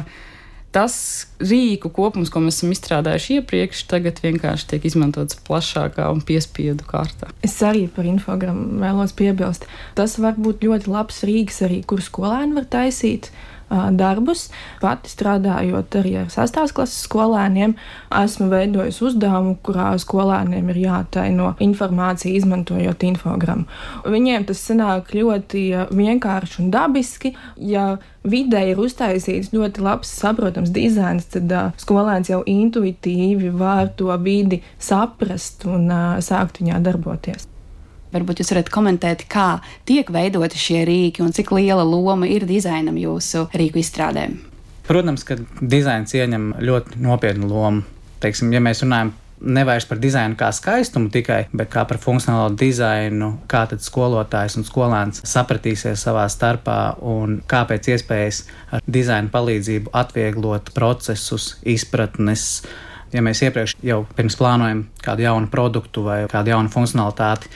tas 0.75 0.95
rīku 1.39 1.89
kopums, 1.95 2.29
ko 2.31 2.41
mēs 2.43 2.59
esam 2.59 2.73
izstrādājuši 2.75 3.39
iepriekš, 3.39 3.85
tagad 3.91 4.19
vienkārši 4.23 4.67
tiek 4.73 4.87
izmantots 4.89 5.39
plašākā 5.47 6.09
un 6.11 6.19
piespiedu 6.25 6.87
kārtā. 6.89 7.31
Es 7.45 7.55
arī 7.63 7.85
par 7.91 8.07
infogrammu 8.09 8.81
vēlos 8.83 9.15
piebilst. 9.15 9.69
Tas 9.95 10.17
var 10.19 10.35
būt 10.35 10.67
ļoti 10.67 10.91
labs 10.91 11.23
rīks 11.27 11.61
arī, 11.67 11.81
kur 11.87 12.03
skolēni 12.03 12.57
var 12.59 12.67
taisīt 12.75 13.31
darbus. 13.69 14.49
Pati 14.81 15.11
strādājot 15.11 15.97
arī 15.99 16.15
ar 16.23 16.31
sastāvs 16.33 16.73
klases 16.75 17.05
skolēniem, 17.07 17.75
esmu 18.23 18.49
veidojusi 18.51 19.05
uzdevumu, 19.09 19.55
kurā 19.65 19.91
skolēniem 20.01 20.69
ir 20.73 20.81
jātaino 20.85 21.53
informācija, 21.63 22.35
izmantojot 22.37 23.05
infogrammu. 23.07 23.65
Viņiem 24.05 24.47
tas 24.49 24.61
sanāk 24.69 25.13
ļoti 25.15 25.65
vienkārši 25.95 26.61
un 26.63 26.71
dabiski. 26.73 27.33
Ja 27.55 27.95
vidē 28.25 28.63
ir 28.71 28.81
uztaisīts 28.81 29.53
ļoti 29.55 29.83
labs, 29.85 30.11
saprotams 30.21 30.73
dizains, 30.75 31.27
tad 31.33 31.51
uh, 31.53 31.73
skolēns 31.81 32.31
jau 32.33 32.41
intuitīvi 32.49 33.53
var 33.55 33.91
to 33.97 34.13
vidi 34.21 34.61
saprast 34.81 35.67
un 35.69 35.89
uh, 35.89 36.15
sākt 36.25 36.61
viņā 36.63 36.81
darboties. 36.85 37.49
Varbūt 38.15 38.39
jūs 38.39 38.53
varat 38.53 38.71
komentēt, 38.71 39.25
kā 39.27 39.59
tiek 39.87 40.07
veidoti 40.13 40.59
šie 40.61 40.85
rīki 40.87 41.23
un 41.25 41.35
cik 41.35 41.51
liela 41.57 41.83
loma 41.83 42.29
ir 42.31 42.45
dizainam 42.47 42.95
jūsu 42.95 43.49
rīku 43.51 43.81
izstrādēm. 43.81 44.37
Protams, 44.87 45.25
ka 45.27 45.35
dizains 45.59 46.13
ieņem 46.15 46.53
ļoti 46.63 47.01
nopietnu 47.03 47.49
lomu. 47.49 47.83
Teiksim, 48.23 48.53
ja 48.55 48.61
mēs 48.63 48.85
runājam 48.85 49.11
nevairs 49.41 49.85
par 49.89 49.99
dizainu 49.99 50.37
kā 50.39 50.49
skaistumu 50.55 51.09
tikai, 51.13 51.45
bet 51.55 51.69
kā 51.73 51.83
par 51.87 51.99
funkcionālo 52.01 52.53
dizainu, 52.57 53.33
kā 53.51 53.65
tad 53.69 53.83
skolotājs 53.83 54.57
un 54.59 54.67
skolēns 54.67 55.23
sapratīsies 55.27 56.05
savā 56.07 56.25
starpā 56.31 56.79
un 57.03 57.39
kā 57.49 57.65
pēc 57.69 57.91
iespējas 57.95 58.43
ar 58.75 58.85
dizainu 58.87 59.31
palīdzību 59.33 59.93
atvieglot 59.93 60.71
procesus, 60.77 61.55
izpratnes. 61.67 62.63
Ja 63.13 63.23
mēs 63.25 63.43
iepriekš 63.45 63.77
jau 63.85 64.03
pirms 64.15 64.37
plānojam 64.39 64.85
kādu 65.03 65.27
jaunu 65.27 65.51
produktu 65.51 66.05
vai 66.07 66.23
kādu 66.31 66.55
jaunu 66.55 66.71
funkcionalitāti, 66.73 67.51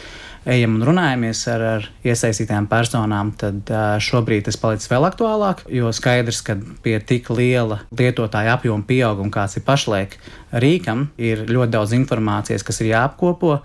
ejam 0.45 0.77
un 0.77 0.85
runājamies 0.87 1.41
ar, 1.51 1.65
ar 1.75 1.87
iesaistītām 2.05 2.69
personām, 2.71 3.33
tad 3.39 3.69
šobrīd 4.03 4.47
tas 4.47 4.59
palicis 4.59 4.91
vēl 4.91 5.07
aktuālāk, 5.09 5.65
jo 5.73 5.91
skaidrs, 5.95 6.41
ka 6.45 6.57
pie 6.83 6.97
tik 7.03 7.29
liela 7.33 7.81
lietotāja 7.91 8.55
apjoma 8.57 8.87
pieauguma, 8.87 9.33
kāds 9.33 9.59
ir 9.59 9.65
pašlaik 9.67 10.17
rīkam, 10.51 11.09
ir 11.19 11.45
ļoti 11.49 11.75
daudz 11.75 11.95
informācijas, 11.97 12.65
kas 12.65 12.83
ir 12.83 12.93
jāapkopo. 12.93 13.59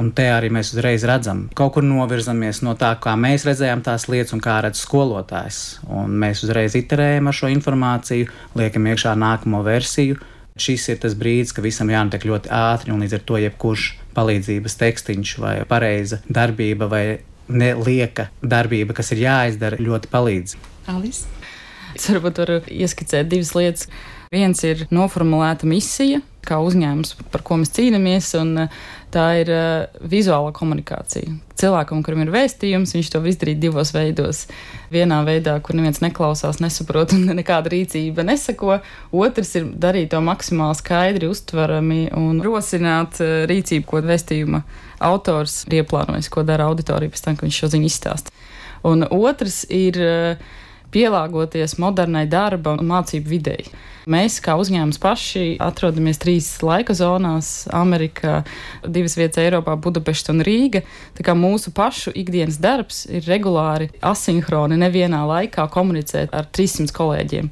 Un 0.00 0.14
te 0.16 0.24
arī 0.32 0.48
mēs 0.48 0.70
uzreiz 0.72 1.02
redzam, 1.04 1.42
kaut 1.52 1.74
kur 1.74 1.84
novirzamies 1.84 2.62
no 2.64 2.72
tā, 2.80 2.94
kā 3.04 3.12
mēs 3.20 3.44
redzējām 3.44 3.82
tās 3.84 4.06
lietas 4.08 4.32
un 4.32 4.40
kā 4.40 4.54
redz 4.64 4.80
skolotājs. 4.80 5.58
Un 5.92 6.14
mēs 6.22 6.40
uzreiz 6.46 6.72
iterējam 6.78 7.28
ar 7.28 7.36
šo 7.36 7.50
informāciju, 7.52 8.30
liekam 8.56 8.88
iekšā 8.88 9.12
nākamo 9.20 9.60
versiju, 9.66 10.16
šis 10.56 10.88
ir 10.94 11.02
tas 11.02 11.16
brīdis, 11.20 11.52
ka 11.52 11.64
visam 11.64 11.92
jānotiek 11.92 12.24
ļoti 12.30 12.48
ātri, 12.48 12.94
un 12.94 13.04
līdz 13.04 13.18
ar 13.18 13.26
to 13.28 13.42
jebkurš 13.44 13.90
palīdzības 14.16 14.78
tekstiņš 14.80 15.34
vai 15.42 15.54
pareiza 15.68 16.20
darbība 16.28 16.88
vai 16.90 17.04
nelieka 17.50 18.28
darbība, 18.42 18.94
kas 18.96 19.12
ir 19.14 19.24
jāizdara, 19.24 19.80
ļoti 19.82 20.10
palīdz. 20.12 20.56
Alis? 20.90 21.24
Es 21.96 22.06
varbūt 22.10 22.38
varu 22.42 22.58
ieskicēt 22.70 23.30
divas 23.30 23.54
lietas. 23.58 23.88
Viens 24.30 24.62
ir 24.62 24.84
noformulēta 24.94 25.66
misija, 25.66 26.20
kā 26.46 26.58
uzņēmums, 26.64 27.14
par 27.32 27.44
ko 27.46 27.58
mēs 27.60 27.72
cīnāmies, 27.76 28.30
un 28.40 28.66
tā 29.12 29.24
ir 29.42 29.50
uh, 29.52 30.00
vizuāla 30.06 30.52
komunikācija. 30.56 31.32
Cilvēkam, 31.60 32.00
kuram 32.06 32.22
ir 32.24 32.32
vēstījums, 32.32 32.94
viņš 32.96 33.10
to 33.12 33.20
var 33.20 33.32
izdarīt 33.32 33.60
divos 33.60 33.92
veidos. 33.92 34.44
Vienā 34.92 35.20
veidā, 35.26 35.56
kur 35.64 35.76
neviens 35.76 36.00
neklausās, 36.04 36.62
nesaprot 36.62 37.14
un 37.16 37.26
nekāda 37.40 37.72
rīcība 37.74 38.24
nesako. 38.26 38.78
Otrs 39.12 39.52
ir 39.60 39.68
darīt 39.82 40.12
to 40.14 40.22
maksimāli 40.24 40.78
skaidri, 40.78 41.30
uztverami 41.30 42.06
un 42.16 42.40
rosināt 42.46 43.20
uh, 43.24 43.42
rīcību, 43.50 43.86
ko 43.90 44.04
vēstījuma 44.06 44.62
autors 45.10 45.64
ir 45.68 45.80
ieplānojis, 45.82 46.30
ko 46.32 46.46
dara 46.46 46.70
auditorija 46.70 47.12
pēc 47.12 47.26
tam, 47.26 47.36
kad 47.36 47.48
viņš 47.48 47.62
šo 47.64 47.74
ziņu 47.74 47.90
izstāsta. 47.90 48.34
Un 48.86 49.04
otrs 49.10 49.62
ir 49.68 50.00
uh, 50.00 50.50
pielāgoties 50.94 51.78
modernai 51.80 52.26
darba 52.30 52.76
un 52.78 52.90
mācību 52.90 53.30
videi. 53.30 53.64
Mēs, 54.10 54.38
kā 54.40 54.54
uzņēmums, 54.56 54.96
paši 54.98 55.42
atrodamies 55.60 56.18
trīs 56.18 56.46
laika 56.64 56.94
zonās- 56.96 57.68
Amerikā, 57.82 58.44
divas 58.82 59.14
vietas 59.18 59.42
Eiropā, 59.42 59.76
Budapešta 59.76 60.32
un 60.32 60.40
Rīga. 60.40 60.82
Tā 61.14 61.22
kā 61.26 61.34
mūsu 61.36 61.70
pašu 61.70 62.10
ikdienas 62.16 62.56
darbs 62.58 63.04
ir 63.06 63.22
regulāri 63.28 63.90
asinhroni, 64.00 64.78
nevienā 64.80 65.20
laikā 65.28 65.68
komunicēt 65.70 66.32
ar 66.32 66.48
300 66.50 66.90
kolēģiem. 66.96 67.50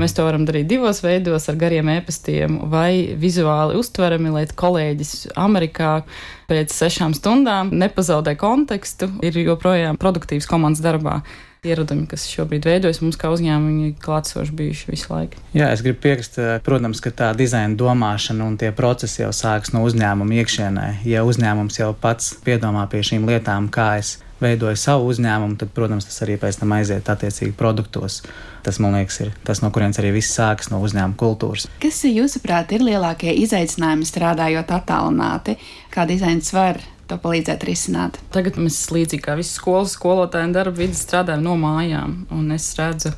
Mēs 0.00 0.14
to 0.16 0.24
varam 0.24 0.46
darīt 0.46 0.66
divos 0.66 1.02
veidos, 1.02 1.48
ar 1.48 1.56
gariem 1.56 1.86
ēpastiem, 1.86 2.70
vai 2.70 3.14
vizuāli 3.14 3.76
uztverami, 3.76 4.32
lai 4.32 4.46
kolēģis 4.46 5.36
Amerikā 5.36 6.02
pēc 6.48 6.72
sešām 6.72 7.14
stundām 7.14 7.70
nepazaudē 7.70 8.36
kontekstu, 8.40 9.10
ir 9.22 9.36
joprojām 9.36 10.00
produktīvs 10.00 10.48
komandas 10.48 10.80
darbā 10.80 11.20
ieradumi, 11.60 12.06
kas 12.08 12.24
šobrīd 12.30 12.64
veidojas 12.64 13.02
mums 13.04 13.18
kā 13.20 13.28
uzņēmumi, 13.34 13.90
klātsoši 14.00 14.54
bijuši 14.56 14.86
visu 14.88 15.10
laiku. 15.12 15.40
Jā, 15.52 15.68
es 15.74 15.82
gribu 15.84 16.00
piekrist, 16.06 16.38
eh, 16.40 16.56
protams, 16.64 17.02
ka 17.04 17.10
tā 17.12 17.28
dizaina 17.36 17.76
domāšana 17.76 18.46
un 18.46 18.56
tie 18.56 18.70
procesi 18.72 19.20
jau 19.20 19.28
sākas 19.28 19.74
no 19.74 19.84
uzņēmuma 19.84 20.40
iekšienē. 20.40 20.86
Ja 21.04 21.24
uzņēmums 21.28 21.76
jau 21.82 21.92
pats 21.92 22.32
piedomā 22.44 22.88
pie 22.88 23.02
šīm 23.04 23.28
lietām, 23.28 23.68
kā 23.68 23.98
es 23.98 24.18
veidoju 24.40 24.76
savu 24.76 25.10
uzņēmumu, 25.12 25.58
tad, 25.60 25.68
protams, 25.76 26.06
tas 26.08 26.22
arī 26.24 26.38
pēc 26.40 26.62
tam 26.62 26.72
aiziet 26.72 27.04
attiecīgi 27.12 27.52
produktos. 27.52 28.22
Tas, 28.64 28.78
man 28.80 28.96
liekas, 28.96 29.20
ir 29.20 29.34
tas, 29.44 29.60
no 29.60 29.68
kurienes 29.70 30.00
arī 30.00 30.14
viss 30.16 30.32
sākas 30.32 30.70
no 30.72 30.80
uzņēmuma 30.80 31.16
kultūras. 31.20 31.68
Kas, 31.82 32.00
jūsuprāt, 32.08 32.72
ir 32.72 32.86
lielākie 32.88 33.36
izaicinājumi 33.44 34.08
strādājot 34.08 34.72
attālināti? 34.80 35.58
Kā 35.92 36.08
dizains 36.08 36.54
var 36.56 36.80
to 37.10 37.18
palīdzēt 37.20 37.66
risināt. 37.68 38.18
Tagad 38.34 38.58
mēs 38.60 38.78
līdzīgi 38.94 39.24
kā 39.24 39.36
visi 39.38 39.56
skolas 39.58 39.96
skolotāji 39.96 40.50
un 40.50 40.56
darba 40.56 40.82
vidi 40.82 40.98
strādājam 40.98 41.44
no 41.44 41.56
mājām, 41.60 42.24
un 42.34 42.50
es 42.54 42.68
redzu, 42.78 43.12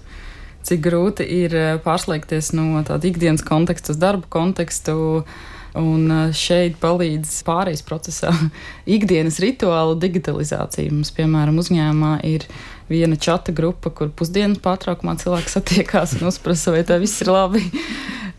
cik 0.66 0.84
grūti 0.84 1.26
ir 1.42 1.56
eh, 1.58 1.72
pārslēgties 1.82 2.52
no 2.56 2.82
tāda 2.87 3.11
ikdienas 3.11 3.44
konteksta 3.46 3.94
uz 3.94 4.00
darbu 4.02 4.30
kontekstu. 4.32 5.25
Un 5.78 6.11
eh, 6.12 6.34
šeit 6.37 6.76
palīdz 6.82 7.38
pārējais 7.46 7.84
procesā 7.88 8.32
ikdienas 8.96 9.40
rituālu 9.42 9.96
digitalizācija. 10.00 10.92
Mums, 10.92 11.12
piemēram, 11.16 11.61
uzņēmumā 11.62 12.18
ir 12.28 12.49
viena 12.92 13.16
čata 13.16 13.54
grupa, 13.56 13.92
kur 13.94 14.12
pusdienas 14.12 14.61
pārtraukumā 14.64 15.16
cilvēki 15.22 15.54
satiekās 15.54 16.18
un 16.18 16.28
uzprasa, 16.28 16.75
vai 16.75 16.84
tā 16.88 17.00
viss 17.00 17.25
ir 17.25 17.32
labi. 17.32 17.64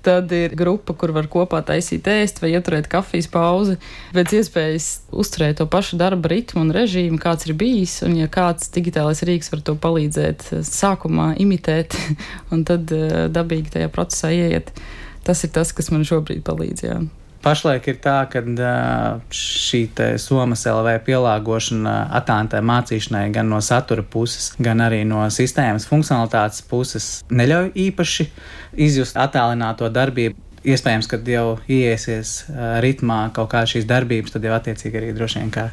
Tad 0.04 0.32
ir 0.36 0.52
grupa, 0.60 0.92
kur 1.00 1.14
var 1.16 1.30
kopā 1.32 1.62
taisīt 1.64 2.08
ēst 2.12 2.42
vai 2.44 2.50
ieturēt 2.58 2.90
kafijas 2.92 3.30
pauzi. 3.32 3.78
Pēc 4.12 4.34
iespējas 4.36 4.88
uzturēt 5.16 5.62
to 5.62 5.68
pašu 5.72 5.96
darba 6.02 6.34
ritmu 6.34 6.66
un 6.66 6.74
režīmu, 6.76 7.22
kāds 7.24 7.48
ir 7.48 7.56
bijis. 7.56 8.02
Un, 8.04 8.18
ja 8.20 8.28
kāds 8.28 8.68
digitālais 8.76 9.24
rīks 9.24 9.54
var 9.54 9.64
to 9.64 9.78
palīdzēt, 9.80 10.50
sākumā 10.68 11.34
imitēt 11.40 11.96
un 12.54 12.68
tad 12.68 12.92
eh, 12.92 13.28
dabīgi 13.32 13.78
tajā 13.78 13.92
procesā 13.96 14.34
ieiet, 14.36 14.76
tas 15.24 15.48
ir 15.48 15.56
tas, 15.56 15.72
kas 15.72 15.94
man 15.96 16.04
šobrīd 16.08 16.44
palīdz. 16.44 16.88
Jā. 16.90 17.00
Pašlaik 17.44 17.88
ir 17.92 17.98
tā, 18.00 18.22
ka 18.32 18.40
šī 19.36 19.82
Somas 20.22 20.64
LV 20.70 20.94
pielāgošana 21.04 21.96
attālinātai 22.20 22.62
mācīšanai 22.64 23.26
gan 23.36 23.52
no 23.52 23.60
satura 23.60 24.06
puses, 24.16 24.54
gan 24.64 24.80
arī 24.86 25.02
no 25.04 25.26
sistēmas 25.28 25.88
funkcionalitātes 25.90 26.64
puses 26.70 27.10
neļauj 27.28 27.74
īpaši 27.90 28.30
izjust 28.88 29.20
attālināto 29.20 29.92
darbību. 29.92 30.40
Iespējams, 30.64 31.10
ka 31.12 31.20
jau 31.28 31.58
iesies 31.68 32.46
ritmā 32.84 33.20
kaut 33.36 33.50
kā 33.52 33.64
šīs 33.68 33.88
darbības, 33.90 34.36
tad 34.36 34.48
jau 34.48 34.54
attiecīgi 34.56 35.00
arī 35.00 35.12
droši 35.16 35.42
vien 35.42 35.52
kā 35.54 35.66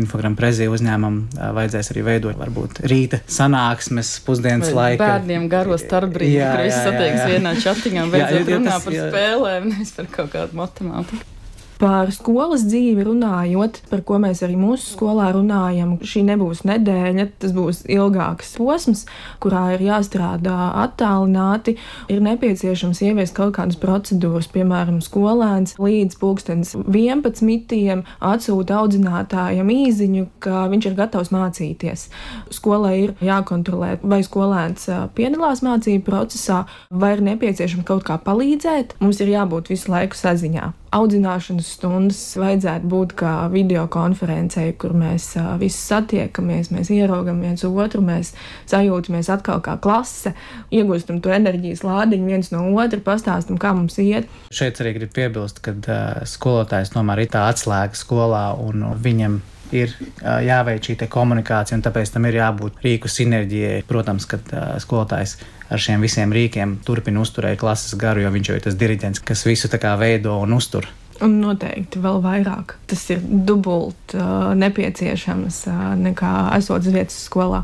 infogramma 0.00 0.36
prezija 0.36 0.72
uzņēmumam 0.74 1.20
vajadzēs 1.56 1.92
arī 1.94 2.04
veidot 2.10 2.38
varbūt 2.40 2.82
rīta 2.90 3.22
sanāksmes, 3.24 4.18
pusdienas 4.26 4.72
Vai 4.72 4.94
laika. 4.94 5.10
Bērniem 5.14 5.48
garo 5.52 5.78
starpbrīdi, 5.80 6.40
kur 6.44 6.64
visi 6.66 6.80
satiekas 6.80 7.30
vienā 7.32 7.54
čatiņā, 7.64 8.08
beidzot 8.12 8.50
runā 8.56 8.80
par 8.84 8.98
spēlēm, 9.00 9.70
nevis 9.72 9.94
par 9.96 10.10
kaut 10.18 10.34
kādu 10.36 10.60
matemātiku. 10.60 11.33
Par 11.74 12.12
skolas 12.14 12.62
dzīvi 12.68 13.02
runājot, 13.08 13.80
par 13.90 14.04
ko 14.06 14.20
mēs 14.22 14.44
arī 14.46 14.54
mūsu 14.58 14.92
skolā 14.94 15.32
runājam, 15.34 15.96
šī 16.06 16.22
nebūs 16.28 16.62
nedēļa, 16.68 17.26
tas 17.42 17.54
būs 17.56 17.82
ilgāks 17.90 18.52
posms, 18.60 19.04
kurā 19.42 19.64
ir 19.74 19.82
jāstrādā 19.88 20.54
attālināti. 20.84 21.74
Ir 22.12 22.22
nepieciešams 22.22 23.02
ieviest 23.08 23.34
kaut 23.34 23.56
kādas 23.58 23.78
procedūras, 23.82 24.46
piemēram, 24.54 25.00
skolēns 25.02 25.74
līdz 25.82 26.18
pulkstenis 26.20 26.76
11. 26.78 28.04
atsūta 28.22 28.78
audzinātājam 28.84 29.74
īziņu, 29.74 30.28
ka 30.46 30.68
viņš 30.70 30.88
ir 30.92 30.96
gatavs 31.02 31.34
mācīties. 31.34 32.06
Skolai 32.54 32.94
ir 33.08 33.16
jākontrolē, 33.24 33.96
vai 34.06 34.22
skolēns 34.26 34.86
piedalās 35.18 35.64
mācību 35.66 36.06
procesā, 36.06 36.62
vai 36.94 37.16
ir 37.16 37.26
nepieciešams 37.32 37.88
kaut 37.88 38.06
kā 38.06 38.20
palīdzēt. 38.22 38.94
Mums 39.02 39.20
ir 39.24 39.34
jābūt 39.34 39.74
visu 39.74 39.90
laiku 39.90 40.22
saziņā 40.22 40.70
audzināšanas 40.94 41.68
stundas 41.76 42.20
vajadzētu 42.38 42.88
būt 42.90 43.14
kā 43.18 43.32
video 43.52 43.84
konferencē, 43.92 44.66
kur 44.80 44.94
mēs 44.96 45.32
visi 45.60 45.80
satiekamies, 45.80 46.70
mēs 46.74 46.90
ieraugam 46.94 47.40
viens 47.44 47.64
otru, 47.66 48.02
mēs 48.04 48.34
sajūtamies 48.70 49.30
atkal 49.34 49.62
kā 49.64 49.76
klase, 49.82 50.34
iegūstam 50.74 51.20
to 51.24 51.32
enerģijas 51.34 51.84
lādiņu 51.86 52.30
viens 52.30 52.52
no 52.54 52.66
otra, 52.74 53.00
pastāstam, 53.04 53.58
kā 53.60 53.74
mums 53.76 53.98
iet. 54.02 54.30
Šeit 54.54 54.80
arī 54.82 54.96
gribu 54.98 55.18
piebilst, 55.18 55.62
ka 55.64 55.74
uh, 55.74 56.22
skolotājs 56.28 56.94
tomēr 56.94 57.24
ir 57.24 57.34
tā 57.34 57.48
atslēga 57.50 57.98
skolā 57.98 58.46
un 58.62 58.86
viņam 59.02 59.40
ir 59.72 59.92
uh, 59.94 60.40
jāveic 60.44 60.90
šī 60.90 61.08
komunikācija, 61.10 61.78
un 61.78 61.84
tāpēc 61.84 62.12
tam 62.14 62.28
ir 62.28 62.40
jābūt 62.40 62.82
rīku 62.84 63.10
sinerģijai. 63.10 63.84
Protams, 63.88 64.26
ka 64.28 64.40
uh, 64.40 64.74
skolotājs 64.82 65.38
ar 65.72 65.80
šiem 65.80 66.04
visiem 66.04 66.32
rīkiem 66.34 66.78
turpina 66.84 67.22
uzturēt 67.24 67.58
klases 67.60 67.96
garu, 68.00 68.24
jo 68.24 68.34
viņš 68.34 68.50
jau 68.50 68.58
ir 68.58 68.66
tas 68.66 68.76
diriģents, 68.80 69.24
kas 69.24 69.46
visu 69.48 69.70
tā 69.72 69.80
kā 69.82 69.94
veido 70.00 70.36
un 70.42 70.56
uztur. 70.56 70.88
Un 71.22 71.38
noteikti 71.40 72.00
vēl 72.02 72.18
vairāk. 72.24 72.74
Tas 72.90 73.04
ir 73.14 73.22
dubult 73.22 74.16
uh, 74.18 74.50
nepieciešams 74.58 75.60
uh, 75.70 75.82
nekā 76.00 76.34
esot 76.58 76.86
vietas 76.90 77.20
skolā. 77.28 77.62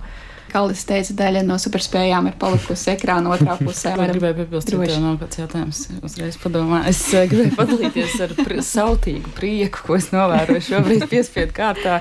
Kalis 0.51 0.83
teica, 0.89 1.15
daļa 1.21 1.43
no 1.47 1.57
superspējām 1.61 2.31
ir 2.31 2.37
palikusi 2.41 2.93
ekrāna 2.95 3.33
otrā 3.35 3.57
pusē. 3.61 3.95
Es 3.95 4.13
gribēju 4.15 4.39
piebilst, 4.41 4.73
ka 4.73 4.89
tev 4.91 5.05
nav 5.05 5.19
kāds 5.23 5.41
jautājums. 5.43 5.83
Uzreiz 6.07 6.39
padomā, 6.43 6.83
es 6.91 7.03
uh, 7.15 7.27
gribēju 7.31 7.57
padalīties 7.59 8.17
ar 8.27 8.35
pr 8.39 8.57
sautīgu 8.67 9.35
prieku, 9.37 9.85
ko 9.87 9.99
es 9.99 10.11
novēroju 10.15 10.67
šobrīd 10.71 11.07
piespiedu 11.11 11.57
kārtā. 11.57 12.01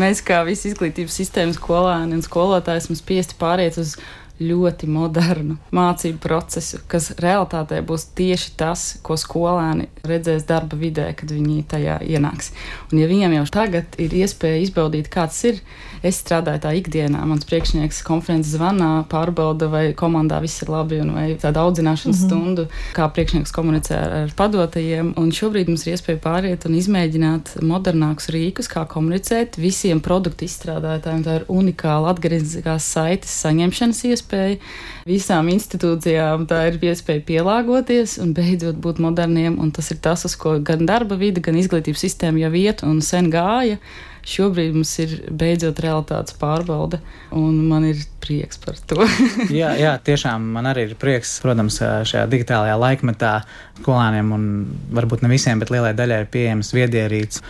Mēs 0.00 0.24
kā 0.26 0.42
visi 0.48 0.72
izglītības 0.72 1.20
sistēmas 1.22 1.60
skolēni 1.60 2.18
un 2.18 2.24
skolotāji 2.26 2.84
esam 2.84 2.98
spiesti 2.98 3.38
pāriet 3.40 3.78
uz 3.80 3.96
ļoti 4.40 4.88
modernu 4.88 5.58
mācību 5.76 6.18
procesu, 6.22 6.80
kas 6.88 7.10
realtātē 7.20 7.80
būs 7.84 8.08
tieši 8.16 8.54
tas, 8.60 8.84
ko 9.04 9.16
skolēni 9.20 9.90
redzēs 10.06 10.46
darba 10.48 10.78
vidē, 10.80 11.10
kad 11.16 11.30
viņi 11.32 11.64
tajā 11.68 11.98
ienāks. 12.08 12.54
Un, 12.90 13.02
ja 13.02 13.08
viņiem 13.10 13.36
jau 13.36 13.44
tagad 13.52 13.98
ir 14.00 14.14
iespēja 14.22 14.62
izbaudīt, 14.64 15.10
kāds 15.12 15.42
ir, 15.50 15.60
es 16.06 16.22
strādāju 16.22 16.62
tā 16.64 16.72
ikdienā. 16.78 17.20
Mans 17.28 17.44
priekšnieks 17.48 18.00
konferences 18.06 18.56
zvanā 18.56 19.04
pārbauda, 19.12 19.68
vai 19.72 19.84
komandā 19.96 20.40
viss 20.40 20.64
ir 20.64 20.72
labi, 20.72 21.02
un 21.04 21.12
vai 21.18 21.26
tāda 21.40 21.66
audzināšanas 21.66 22.22
mm 22.22 22.24
-hmm. 22.24 22.26
stundu, 22.26 22.66
kā 22.96 23.10
priekšnieks 23.12 23.52
komunicē 23.52 23.98
ar, 23.98 24.16
ar 24.24 24.34
padotajiem. 24.36 25.12
Un 25.20 25.30
šobrīd 25.30 25.68
mums 25.68 25.86
ir 25.86 25.94
iespēja 25.94 26.18
pāriet 26.24 26.64
un 26.66 26.74
izmēģināt 26.80 27.60
modernākus 27.60 28.32
rīkus, 28.32 28.72
kā 28.72 28.86
komunicēt 28.88 29.60
visiem 29.60 30.00
produktu 30.00 30.44
izstrādātājiem. 30.44 31.24
Tā 31.24 31.36
ir 31.36 31.44
unikāla 31.48 32.14
atgriezniskās 32.14 32.88
saites 32.92 33.36
saņemšanas 33.44 34.04
iespēja 34.04 34.29
iespēja. 34.30 34.60
Visām 35.08 35.48
institūcijām 35.50 36.46
tā 36.46 36.68
ir 36.70 36.78
iespēja 36.82 37.24
pielāgoties 37.26 38.18
un 38.20 38.34
beidzot 38.34 38.76
būt 38.76 39.00
moderniem. 39.00 39.58
Tas 39.72 39.90
ir 39.90 39.98
tas, 40.02 40.24
uz 40.24 40.36
ko 40.36 40.58
gan 40.60 40.86
darba 40.86 41.16
vide, 41.16 41.40
gan 41.40 41.56
izglītības 41.56 42.00
sistēma 42.00 42.46
jau 42.46 42.52
iet 42.54 42.82
un 42.82 43.00
sen 43.02 43.30
gāja. 43.30 43.78
Šobrīd 44.20 44.74
mums 44.74 44.92
ir 45.00 45.14
beidzot 45.32 45.78
realitātes 45.80 46.34
pārbaude, 46.36 46.98
un 47.32 47.54
man 47.70 47.86
ir 47.88 48.02
prieks 48.20 48.60
par 48.60 48.76
to. 48.76 49.00
jā, 49.48 49.72
jā, 49.80 49.94
tiešām 49.96 50.44
man 50.56 50.68
arī 50.68 50.90
ir 50.90 50.96
prieks. 51.00 51.38
Protams, 51.40 51.80
šajā 51.80 52.26
digitālajā 52.28 52.76
laikmetā 52.76 53.34
skolēniem, 53.80 54.32
un 54.36 54.46
varbūt 54.92 55.24
ne 55.24 55.32
visiem, 55.32 55.62
bet 55.62 55.72
lielai 55.72 55.94
daļai 55.96 56.24
ir 56.26 56.32
pieejams 56.32 56.74
viedierīts. 56.76 57.40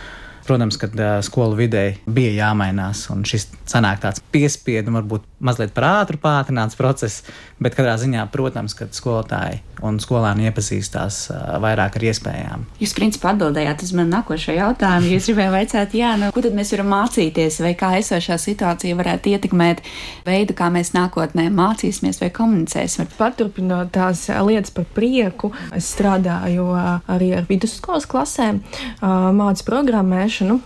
Protams, 0.47 0.79
ka 0.79 0.87
skolu 1.21 1.59
vidē 1.59 1.83
bija 2.09 2.47
jāmainās, 2.47 3.03
un 3.13 3.27
šis 3.27 3.51
sanāk 3.69 3.99
tāds 4.07 4.23
piespiedu, 4.33 4.95
varbūt 4.95 5.27
mazliet 5.41 5.73
par 5.75 5.87
ātru 5.89 6.19
pātrināts 6.21 6.77
process, 6.79 7.25
bet 7.61 7.75
katrā 7.77 7.97
ziņā, 7.99 8.27
protams, 8.31 8.75
ka 8.77 8.87
skolotāji 8.93 9.61
un 9.81 9.97
skolēni 10.01 10.45
iepazīstās 10.49 11.19
vairāk 11.63 11.97
ar 11.97 12.05
iespējām. 12.11 12.65
Jūs, 12.81 12.93
principā, 12.97 13.33
atbildējāt 13.33 13.81
uz 13.85 13.93
manu 13.97 14.13
nākošo 14.13 14.53
jautājumu. 14.53 15.09
Jūs 15.15 15.29
gribējāt 15.31 15.55
vaicāt, 15.55 15.95
jā, 15.97 16.13
nu, 16.21 16.29
ko 16.35 16.45
tad 16.45 16.57
mēs 16.57 16.73
varam 16.75 16.91
mācīties, 16.93 17.59
vai 17.65 17.73
kā 17.79 17.91
esošā 17.97 18.37
situācija 18.41 18.97
varētu 18.99 19.33
ietekmēt 19.33 19.81
veidu, 20.27 20.55
kā 20.57 20.69
mēs 20.73 20.93
nākotnē 20.93 21.47
mācīsimies 21.57 22.21
vai 22.21 22.29
komunicēsim. 22.35 23.09
Paturpinot 23.17 23.93
tās 23.97 24.27
lietas 24.29 24.73
par 24.75 24.85
prieku, 24.93 25.49
es 25.73 25.89
strādāju 25.95 26.69
arī 26.77 27.33
ar 27.39 27.49
vidusskolas 27.49 28.05
klasēm, 28.09 28.61
mācu 29.01 29.65
programmēšanu 29.65 30.61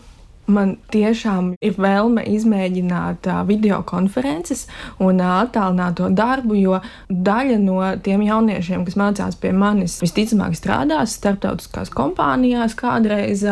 man 0.47 0.75
tiešām 0.93 1.53
ir 1.63 1.77
vēlme 1.81 2.25
izmēģināt 2.35 3.29
video 3.49 3.81
konferences 3.87 4.65
un 5.01 5.21
attālināto 5.23 6.09
darbu, 6.13 6.57
jo 6.59 6.79
daļa 7.09 7.59
no 7.63 7.81
tiem 8.05 8.25
jauniešiem, 8.27 8.85
kas 8.85 8.99
mācās 8.99 9.39
pie 9.41 9.53
manis, 9.55 9.97
visticamāk 10.03 10.57
strādās 10.57 11.17
starptautiskās 11.19 11.93
kompānijās 11.93 12.77
kādreiz. 12.79 13.45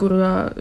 Kur 0.00 0.14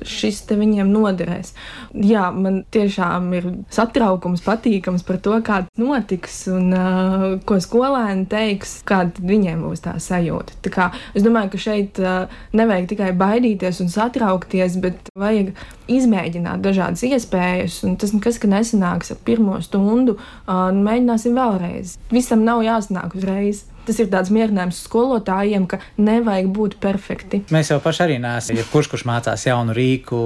šis 0.04 0.42
te 0.50 0.58
viņiem 0.60 0.90
noderēs. 0.92 1.54
Jā, 1.96 2.26
man 2.36 2.64
tiešām 2.74 3.30
ir 3.38 3.48
satraukums, 3.72 4.44
patīkams 4.44 5.06
par 5.08 5.20
to, 5.24 5.38
kā 5.46 5.62
notiks 5.80 6.42
un 6.52 6.74
uh, 6.76 7.26
ko 7.48 7.60
skolēni 7.64 8.28
teiks, 8.30 8.80
kāda 8.90 9.24
viņiem 9.24 9.64
būs 9.64 9.86
tā 9.86 9.96
sajūta. 10.04 10.60
Tā 10.66 10.74
kā, 10.74 10.90
es 11.16 11.26
domāju, 11.26 11.54
ka 11.54 11.64
šeit 11.70 12.02
uh, 12.04 12.42
nevajag 12.58 12.92
tikai 12.92 13.14
baidīties 13.20 13.80
un 13.86 13.94
satraukties, 13.94 14.78
bet 14.84 15.12
vajag 15.20 15.54
izmēģināt 15.90 16.64
dažādas 16.66 17.06
iespējas, 17.08 17.82
un 17.88 17.98
tas 18.02 18.14
nekas, 18.16 18.42
ka 18.42 18.52
nesanāks 18.52 19.16
ar 19.16 19.24
pirmo 19.26 19.58
stundu, 19.66 20.20
uh, 20.20 20.70
mēģināsim 20.76 21.38
vēlreiz. 21.40 21.98
Visam 22.14 22.46
nav 22.48 22.64
jāsanāk 22.68 23.16
uzreiz 23.18 23.66
tas 23.90 24.00
ir 24.02 24.10
tāds 24.12 24.32
mierinājums 24.34 24.84
skolotājiem, 24.86 25.66
ka 25.70 25.82
nevajag 25.98 26.50
būt 26.56 26.78
perfekti. 26.84 27.42
Mēs 27.54 27.74
jau 27.74 27.80
paši 27.84 28.06
arī 28.06 28.18
neesam, 28.22 28.60
ja 28.60 28.66
kurš, 28.70 28.92
kurš 28.94 29.06
mācās 29.10 29.46
jaunu 29.48 29.76
rīku, 29.76 30.20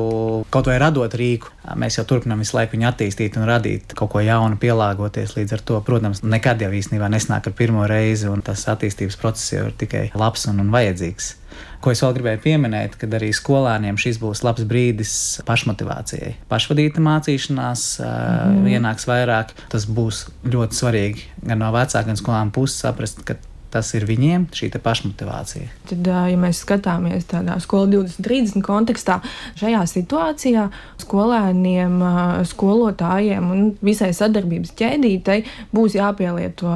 kaut 0.53 0.69
vai 0.69 0.79
radot 0.83 1.15
rīku, 1.19 1.53
mēs 1.79 1.99
jau 1.99 2.07
turpinām 2.09 2.43
visu 2.43 2.57
laiku 2.57 2.75
viņu 2.77 2.89
attīstīt 2.89 3.39
un 3.39 3.47
radīt 3.49 3.95
kaut 3.97 4.11
ko 4.13 4.23
jaunu, 4.23 4.59
pielāgoties. 4.61 5.37
Līdz 5.37 5.57
ar 5.57 5.63
to, 5.69 5.79
protams, 5.85 6.23
nekad 6.27 6.61
jau 6.63 6.71
īstenībā 6.75 7.09
nesnāk 7.13 7.47
ar 7.49 7.55
pirmo 7.57 7.87
reizi, 7.89 8.27
un 8.31 8.43
tas 8.45 8.67
attīstības 8.71 9.19
process 9.21 9.55
jau 9.55 9.69
ir 9.69 9.79
tikai 9.79 10.09
labs 10.19 10.47
un, 10.51 10.59
un 10.63 10.73
vajadzīgs. 10.73 11.37
Ko 11.83 11.91
es 11.91 12.01
vēl 12.01 12.15
gribēju 12.17 12.41
pieminēt, 12.45 12.95
kad 12.97 13.13
arī 13.13 13.29
skolēniem 13.35 13.97
šis 13.99 14.19
būs 14.21 14.41
labs 14.45 14.65
brīdis 14.67 15.13
pašmotivācijai. 15.47 16.33
Pašvadīta 16.49 17.03
mācīšanās 17.03 17.83
mm. 18.01 18.69
ienāks 18.73 19.07
vairāk. 19.09 19.53
Tas 19.71 19.85
būs 19.85 20.25
ļoti 20.47 20.79
svarīgi 20.79 21.27
gan 21.43 21.61
no 21.61 21.73
vecāka, 21.75 22.07
gan 22.09 22.19
skolām 22.19 22.53
puses 22.55 22.79
saprast, 22.85 23.21
ka 23.27 23.37
tas 23.73 23.89
ir 23.97 24.05
viņiem, 24.05 24.47
šī 24.53 24.69
pašmotivācija. 24.83 25.69
Tad, 25.89 26.07
ja 26.29 26.37
mēs 26.39 26.61
skatāmies 26.63 27.25
tādā 27.29 27.57
skola 27.63 27.89
2030 27.91 28.63
kontekstā, 28.65 29.19
šajā 29.59 29.81
situācijā 29.89 30.67
skolēniem, 31.01 31.97
skolotājiem 32.49 33.49
un 33.53 33.65
visai 33.83 34.11
sadarbības 34.15 34.73
ķēdītei 34.79 35.39
būs 35.73 35.97
jāpielieto 35.97 36.71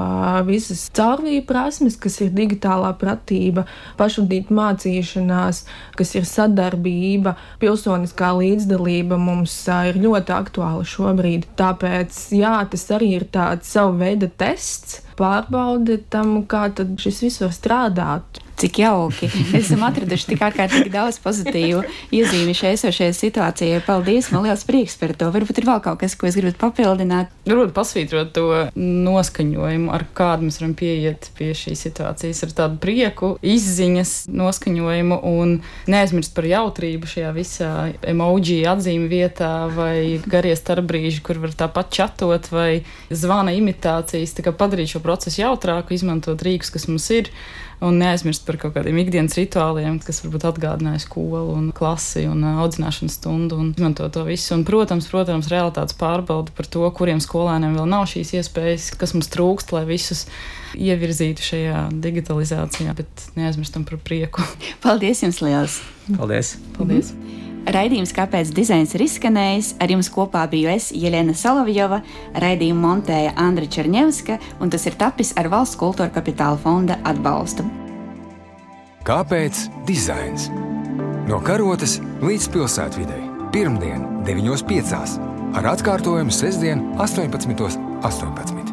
visas 0.47 0.87
caurvīju 0.97 1.45
prasmes, 1.49 1.97
kas 2.01 2.19
ir 2.25 2.33
digitālā 2.35 2.93
pratība, 2.99 3.67
pašvadīta 3.99 4.55
mācīšanās, 4.57 5.63
kas 5.97 6.15
ir 6.17 6.27
sadarbība, 6.29 7.37
pilsoniskā 7.61 8.33
līdzdalība 8.41 9.19
mums 9.21 9.55
ir 9.91 10.01
ļoti 10.01 10.35
aktuāla 10.35 10.85
šobrīd. 10.87 11.49
Tāpēc, 11.59 12.21
jā, 12.37 12.55
tas 12.71 12.87
arī 12.97 13.13
ir 13.21 13.27
tāds 13.33 13.69
savu 13.77 13.97
veidu 14.01 14.31
tests 14.37 15.01
pārbaude 15.17 15.99
tam, 16.13 16.43
kā 16.49 16.67
šis 17.01 17.23
viss 17.25 17.41
var 17.43 17.55
strādāt. 17.55 18.41
Cik 18.57 18.79
jauki. 18.79 19.29
Esam 19.59 19.83
atraduši 19.85 20.31
tik 20.31 20.41
ārkārtīgi 20.41 20.89
daudz 20.89 21.19
pozitīvu 21.21 21.83
iezīmi 22.17 22.55
šai 22.57 22.71
esošajai 22.73 23.13
situācijai. 23.13 23.83
Paldies, 23.85 24.31
man 24.33 24.47
liels 24.47 24.63
prieks 24.65 24.95
par 24.97 25.13
to. 25.13 25.27
Varbūt 25.35 25.61
ir 25.61 25.67
vēl 25.69 25.83
kaut 25.85 25.99
kas, 26.01 26.15
ko 26.17 26.25
es 26.25 26.37
gribu 26.39 26.57
papildināt. 26.63 27.29
Varbūt 27.45 27.75
pasvītrot 27.75 28.31
to 28.33 28.47
noskaņojumu, 28.73 29.91
ar 29.93 30.07
kādu 30.17 30.47
mēs 30.47 30.57
varam 30.57 30.73
pieiet 30.79 31.29
pie 31.37 31.51
šīs 31.57 31.83
situācijas, 31.85 32.41
ar 32.47 32.55
tādu 32.63 32.81
prieku, 32.81 33.29
izziņas 33.45 34.15
noskaņojumu 34.33 35.19
un 35.29 35.53
neaizmirst 35.85 36.33
par 36.33 36.49
jautrību 36.49 37.11
šajā 37.13 37.35
visā 37.37 37.71
emoji 38.09 38.63
atzīmi 38.73 39.11
vietā 39.11 39.51
vai 39.77 40.17
garie 40.25 40.55
starpbrīži, 40.57 41.21
kur 41.21 41.43
var 41.45 41.53
tāpat 41.61 41.93
čatot 41.93 42.49
vai 42.49 42.81
zvana 43.13 43.53
imitācijas, 43.53 44.33
tā 44.33 44.49
kā 44.49 44.57
padarīt 44.57 44.95
šo 44.95 45.05
procesu 45.05 45.43
jautrāku, 45.43 45.93
izmantot 45.93 46.41
rīkus, 46.41 46.73
kas 46.73 46.89
mums 46.89 47.05
ir 47.13 47.29
un 47.83 47.97
neaizmirst 48.01 48.45
par 48.47 48.57
kaut 48.61 48.73
kādiem 48.77 48.97
ikdienas 49.03 49.37
rituāliem, 49.37 49.99
kas 50.03 50.23
varbūt 50.23 50.47
atgādināja 50.49 51.03
skolu 51.03 51.53
un 51.53 51.69
klasi 51.75 52.25
un 52.29 52.41
audzināšanas 52.47 53.17
stundu 53.19 53.59
un 53.61 53.71
izmanto 53.75 54.07
to 54.13 54.25
visu. 54.27 54.55
Un, 54.57 54.65
protams, 54.67 55.09
protams, 55.11 55.49
realitātes 55.53 55.97
pārbauda 55.99 56.53
par 56.57 56.69
to, 56.73 56.85
kuriem 56.97 57.21
skolēniem 57.23 57.77
vēl 57.77 57.89
nav 57.93 58.07
šīs 58.09 58.33
iespējas, 58.41 58.91
kas 58.97 59.13
mums 59.17 59.29
trūkst, 59.33 59.73
lai 59.77 59.85
visus 59.89 60.25
ievirzītu 60.77 61.49
šajā 61.51 61.87
digitalizācijā, 62.03 62.97
bet 62.97 63.27
neaizmirstam 63.37 63.85
par 63.87 64.01
prieku. 64.01 64.45
Paldies 64.85 65.25
jums 65.25 65.43
liels! 65.45 65.81
Paldies! 66.17 66.57
Paldies! 66.77 67.13
Mm 67.13 67.27
-hmm. 67.27 67.46
Raidījums, 67.67 68.13
kāpēc 68.15 68.53
dizains 68.55 68.93
ir 68.95 69.03
izskanējis, 69.03 69.73
ar 69.83 69.91
jums 69.91 70.09
kopā 70.13 70.45
biju 70.51 70.69
es, 70.71 70.91
Jelena 70.95 71.35
Solovjova, 71.35 71.99
raidījumu 72.39 72.79
montēja 72.83 73.33
Andra 73.43 73.67
Černievska, 73.67 74.37
un 74.63 74.71
tas 74.71 74.87
ir 74.87 74.95
tapis 74.99 75.33
ar 75.35 75.49
Valsts 75.51 75.79
kultūra 75.79 76.07
kapitāla 76.13 76.59
fonda 76.61 76.99
atbalstu. 77.07 77.65
Kāpēc 79.07 79.65
dizains? 79.87 80.49
No 81.27 81.41
karotes 81.43 81.97
līdz 82.23 82.47
pilsētvidai. 82.55 83.21
Pirmdien, 83.55 84.03
9.5. 84.27 85.19
ar 85.57 85.73
atkārtojumu 85.73 86.31
sestdien, 86.35 86.83
18.18. 86.99 87.87
18. 88.03 88.66